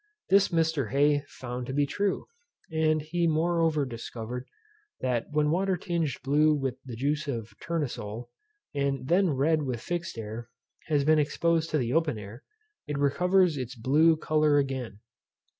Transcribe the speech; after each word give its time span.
This 0.31 0.47
Mr. 0.47 0.89
Hey 0.89 1.21
found 1.27 1.67
to 1.67 1.73
be 1.75 1.85
true, 1.85 2.25
and 2.71 3.03
he 3.03 3.27
moreover 3.27 3.85
discovered 3.85 4.47
that 4.99 5.27
when 5.29 5.51
water 5.51 5.77
tinged 5.77 6.09
blue 6.23 6.55
with 6.55 6.81
the 6.83 6.95
juice 6.95 7.27
of 7.27 7.53
tournesole, 7.59 8.31
and 8.73 9.07
then 9.07 9.29
red 9.29 9.61
with 9.61 9.79
fixed 9.79 10.17
air, 10.17 10.49
has 10.87 11.03
been 11.05 11.19
exposed 11.19 11.69
to 11.69 11.77
the 11.77 11.93
open 11.93 12.17
air, 12.17 12.43
it 12.87 12.97
recovers 12.97 13.57
its 13.57 13.75
blue 13.75 14.17
colour 14.17 14.57
again. 14.57 15.01